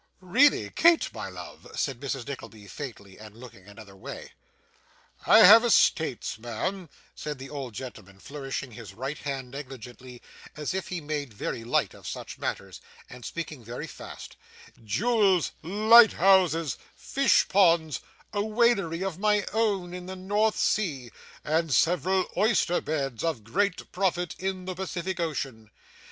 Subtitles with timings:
[0.19, 2.27] 'Really, Kate, my love!' said Mrs.
[2.27, 4.31] Nickleby faintly, and looking another way.
[5.27, 10.19] 'I have estates, ma'am,' said the old gentleman, flourishing his right hand negligently,
[10.57, 14.37] as if he made very light of such matters, and speaking very fast;
[14.83, 17.99] 'jewels, lighthouses, fish ponds,
[18.33, 21.11] a whalery of my own in the North Sea,
[21.43, 25.69] and several oyster beds of great profit in the Pacific Ocean.